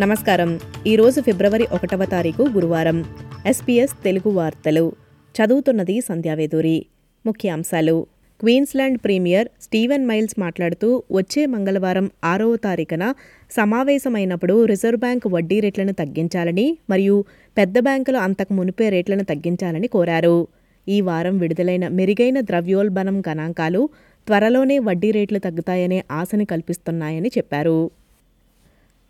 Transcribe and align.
నమస్కారం. 0.00 0.60
ఈరోజు 0.86 1.20
ఫిబ్రవరి 1.20 1.66
ఒకటవ 1.72 2.04
తారీఖు 2.04 2.42
గురువారం. 2.42 3.04
ఎస్పీఎస్ 3.46 4.04
తెలుగు 4.04 4.30
వార్తలు. 4.30 4.92
చదువుతున్నది 5.34 6.00
సంధ్యావేదూరి 6.00 6.86
ముఖ్యాంశాలు. 7.26 8.06
క్వీన్స్లాండ్ 8.40 8.98
ప్రీమియర్ 9.04 9.48
స్టీవెన్ 9.62 10.06
మైల్స్ 10.06 10.40
మాట్లాడుతూ 10.40 11.02
వచ్చే 11.12 11.46
మంగళవారం 11.46 12.10
ఆరవ 12.24 12.56
తారీఖున 12.56 13.14
సమావేశమైనప్పుడు 13.50 14.64
రిజర్వ్ 14.64 15.00
బ్యాంక్ 15.00 15.26
వడ్డీ 15.26 15.60
రేట్లను 15.60 15.92
తగ్గించాలని 15.92 16.78
మరియు 16.90 17.24
పెద్ద 17.56 17.78
బ్యాంకులు 17.78 18.16
అంతకు 18.16 18.54
మునిపే 18.54 18.88
రేట్లను 18.88 19.24
తగ్గించాలని 19.24 19.86
కోరారు. 19.86 20.48
ఈ 20.88 21.00
వారం 21.00 21.38
విడుదలైన 21.38 21.88
మెరుగైన 21.88 22.40
ద్రవ్యోల్బణం 22.40 23.22
గణాంకాలు 23.28 23.88
త్వరలోనే 24.26 24.78
వడ్డీ 24.78 25.10
రేట్లు 25.10 25.38
తగ్గుతాయనే 25.38 26.04
ఆశని 26.12 26.44
కల్పిస్తున్నాయని 26.44 27.28
చెప్పారు. 27.28 27.90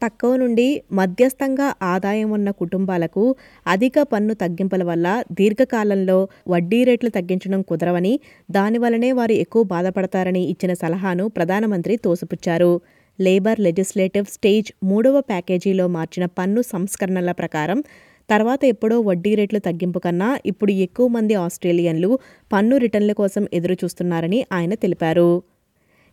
తక్కువ 0.02 0.36
నుండి 0.36 0.82
మధ్యస్థంగా 0.92 1.74
ఆదాయం 1.82 2.30
ఉన్న 2.30 2.50
కుటుంబాలకు 2.50 3.36
అధిక 3.66 4.02
పన్ను 4.02 4.34
తగ్గింపుల 4.34 4.82
వల్ల 4.82 5.24
దీర్ఘకాలంలో 5.32 6.28
వడ్డీ 6.48 6.84
రేట్లు 6.84 7.10
తగ్గించడం 7.10 7.62
కుదరవని 7.62 8.20
దానివల్లనే 8.50 9.12
వారు 9.12 9.32
ఎక్కువ 9.32 9.62
బాధపడతారని 9.62 10.42
ఇచ్చిన 10.42 10.72
సలహాను 10.72 11.28
ప్రధానమంత్రి 11.28 11.96
తోసిపుచ్చారు. 11.96 12.80
లేబర్ 13.20 13.60
లెజిస్లేటివ్ 13.60 14.26
స్టేజ్ 14.26 14.72
మూడవ 14.84 15.20
ప్యాకేజీలో 15.20 15.86
మార్చిన 15.88 16.26
పన్ను 16.26 16.62
సంస్కరణల 16.62 17.32
ప్రకారం 17.32 17.84
తర్వాత 18.30 18.64
ఎప్పుడో 18.64 19.00
వడ్డీ 19.00 19.34
రేట్లు 19.34 19.58
తగ్గింపు 19.58 19.98
కన్నా 19.98 20.38
ఇప్పుడు 20.46 20.72
ఎక్కువ 20.72 21.08
మంది 21.08 21.34
ఆస్ట్రేలియన్లు 21.34 22.18
పన్ను 22.52 22.76
రిటర్న్ల 22.76 23.12
కోసం 23.12 23.48
ఎదురు 23.52 23.72
చూస్తున్నారని 23.72 24.46
ఆయన 24.52 24.74
తెలిపారు. 24.74 25.42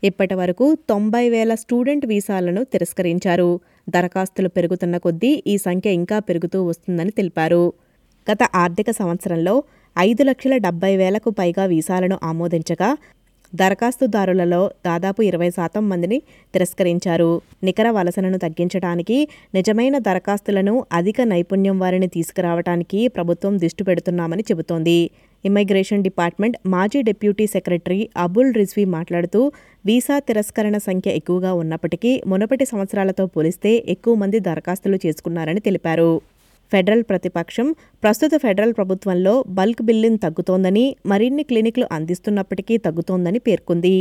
ఇప్పటి 0.04 0.36
వరకు 0.36 0.78
తొంభై 0.90 1.30
వేల 1.30 1.56
స్టూడెంట్ 1.56 2.06
వీసాలను 2.06 2.64
తిరస్కరించారు. 2.64 3.60
దరఖాస్తులు 3.90 4.50
పెరుగుతున్న 4.50 4.98
కొద్దీ 4.98 5.44
ఈ 5.48 5.58
సంఖ్య 5.58 5.92
ఇంకా 5.92 6.20
పెరుగుతూ 6.20 6.64
వస్తుందని 6.64 7.12
తెలిపారు. 7.12 7.74
గత 8.32 8.44
ఆర్థిక 8.56 8.92
సంవత్సరంలో 8.92 9.64
ఐదు 9.98 10.24
లక్షల 10.24 10.58
డెబ్బై 10.58 10.98
వేలకు 10.98 11.30
పైగా 11.30 11.66
వీసాలను 11.66 12.20
ఆమోదించగా 12.24 12.98
దరఖాస్తుదారులలో 13.56 14.72
దాదాపు 14.86 15.22
ఇరవై 15.22 15.50
శాతం 15.50 15.90
మందిని 15.90 16.22
తిరస్కరించారు. 16.54 17.42
నికర 17.64 17.90
వలసలను 17.90 18.38
తగ్గించడానికి 18.38 19.28
నిజమైన 19.56 19.98
దరఖాస్తులను 19.98 20.86
అధిక 20.92 21.22
నైపుణ్యం 21.22 21.80
వారిని 21.80 22.08
తీసుకురావడానికి 22.08 23.08
ప్రభుత్వం 23.08 23.58
దృష్టి 23.58 23.84
పెడుతున్నామని 23.84 24.44
చెబుతోంది. 24.52 25.10
ఇమ్మిగ్రేషన్ 25.46 26.04
డిపార్ట్మెంట్ 26.04 26.58
మాజీ 26.68 27.02
డిప్యూటీ 27.02 27.48
సెక్రటరీ 27.48 28.00
అబుల్ 28.18 28.54
రిజ్వీ 28.54 28.86
మాట్లాడుతూ 28.98 29.42
వీసా 29.86 30.20
తిరస్కరణ 30.20 30.78
సంఖ్య 30.78 31.12
ఎక్కువగా 31.12 31.54
ఉన్నప్పటికీ 31.54 32.12
మునుపటి 32.28 32.66
సంవత్సరాలతో 32.66 33.26
పోలిస్తే 33.26 33.74
ఎక్కువ 33.88 34.16
మంది 34.16 34.40
దరఖాస్తులు 34.40 35.00
చేసుకున్నారని 35.06 35.60
తెలిపారు. 35.60 36.12
ఫెడరల్ 36.72 37.04
ప్రతిపక్షం 37.04 37.68
ప్రస్తుత 38.04 38.32
ఫెడరల్ 38.42 38.74
ప్రభుత్వంలో 38.74 39.34
బల్క్ 39.48 39.82
బిల్లింగ్ 39.82 40.22
తగ్గుతోందని 40.24 40.86
మరిన్ని 41.06 41.44
క్లినిక్లు 41.44 41.88
అందిస్తున్నప్పటికీ 41.92 42.78
తగ్గుతోందని 42.78 43.40
పేర్కొంది. 43.40 43.98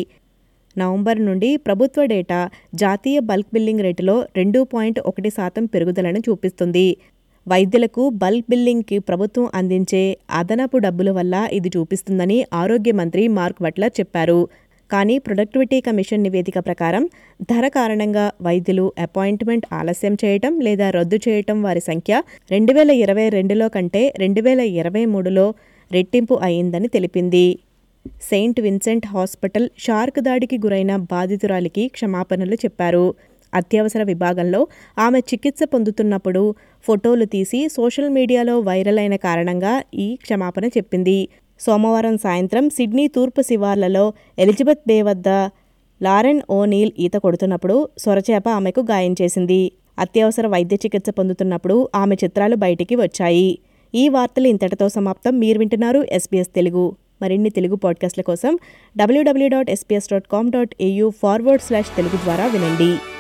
నవంబర్ 0.79 1.19
నుండి 1.25 1.57
ప్రభుత్వ 1.57 2.05
డేటా 2.05 2.39
జాతీయ 2.75 3.19
బల్క్ 3.21 3.51
బిల్లింగ్ 3.55 3.81
రేటులో 3.81 4.15
రెండు 4.37 4.61
పాయింట్ 4.73 5.01
ఒకటి 5.01 5.31
శాతం 5.31 5.65
పెరుగుదలను 5.65 6.21
చూపిస్తుంది. 6.29 6.87
వైద్యులకు 7.47 8.03
బల్క్ 8.23 8.51
బిల్లింగ్కి 8.51 8.99
ప్రభుత్వం 8.99 9.47
అందించే 9.55 10.03
అదనపు 10.41 10.77
డబ్బుల 10.77 11.11
వల్ల 11.11 11.35
ఇది 11.53 11.71
చూపిస్తుందని 11.77 12.39
ఆరోగ్య 12.53 12.93
మంత్రి 12.93 13.25
మార్క్ 13.39 13.61
బట్లర్ 13.63 13.93
చెప్పారు. 14.01 14.39
కానీ 14.91 15.15
ప్రొడక్టివిటీ 15.19 15.79
కమిషన్ 15.81 16.23
నివేదిక 16.23 16.59
ప్రకారం 16.59 17.05
ధర 17.51 17.69
కారణంగా 17.69 18.25
వైద్యులు 18.47 18.87
అపాయింట్మెంట్ 18.99 19.67
ఆలస్యం 19.73 20.15
చేయటం 20.25 20.55
లేదా 20.61 20.89
రద్దు 20.91 21.19
చేయటం 21.27 21.59
వారి 21.63 21.83
సంఖ్య 21.91 22.23
రెండు 22.51 22.73
వేల 22.73 22.91
ఇరవై 23.05 23.29
రెండులో 23.29 23.69
కంటే 23.69 24.03
రెండు 24.23 24.41
వేల 24.41 24.61
ఇరవై 24.81 25.05
మూడులో 25.05 25.47
రెట్టింపు 25.91 26.35
అయిందని 26.49 26.89
తెలిపింది. 26.89 27.47
సెయింట్ 28.31 28.61
విన్సెంట్ 28.61 29.07
హాస్పిటల్ 29.07 29.69
షార్క్ 29.79 30.21
దాడికి 30.21 30.59
గురైన 30.65 30.93
బాధితురాలికి 31.13 31.85
క్షమాపణలు 31.89 32.59
చెప్పారు. 32.65 33.07
అత్యవసర 33.55 34.03
విభాగంలో 34.03 34.67
ఆమె 34.99 35.19
చికిత్స 35.19 35.61
పొందుతున్నప్పుడు 35.65 36.55
ఫోటోలు 36.87 37.25
తీసి 37.25 37.69
సోషల్ 37.69 38.11
మీడియాలో 38.11 38.61
వైరల్ 38.61 38.99
అయిన 38.99 39.17
కారణంగా 39.17 39.83
ఈ 39.95 40.19
క్షమాపణ 40.23 40.65
చెప్పింది. 40.65 41.29
సోమవారం 41.61 42.19
సాయంత్రం 42.19 42.71
సిడ్నీ 42.71 43.09
తూర్పు 43.09 43.43
శివార్లలో 43.43 44.13
ఎలిజబెత్ 44.39 44.85
బే 44.89 45.03
వద్ద 45.03 45.29
లారెన్ 46.03 46.41
ఓనీల్ 46.51 46.93
ఈత 46.99 47.13
కొడుతున్నప్పుడు 47.13 47.89
సొరచేప 47.99 48.49
ఆమెకు 48.49 48.81
గాయం 48.81 49.15
చేసింది. 49.23 49.73
అత్యవసర 49.99 50.47
వైద్య 50.47 50.77
చికిత్స 50.77 51.11
పొందుతున్నప్పుడు 51.11 51.89
ఆమె 51.95 52.15
చిత్రాలు 52.25 52.57
బయటికి 52.57 52.97
వచ్చాయి. 52.97 53.59
ఈ 53.95 54.09
వార్తలు 54.09 54.49
ఇంతటితో 54.49 54.89
సమాప్తం. 54.89 55.39
మీరు 55.39 55.59
వింటున్నారు 55.59 56.07
ఎస్బీఎస్ 56.11 56.49
తెలుగు. 56.49 56.97
మరిన్ని 57.23 57.51
తెలుగు 57.51 57.77
పాడ్కాస్ట్ల 57.77 58.23
కోసం 58.23 58.59
W W 58.97 59.49
dot 59.49 59.71
SBS 59.71 60.09
dot 60.13 60.29
com 60.33 60.51
dot 60.51 60.75
AU 60.81 61.11
forward 61.11 61.63
slash 61.63 61.97
Telugu 61.97 62.17
ద్వారా 62.17 62.47
వినండి. 62.47 63.14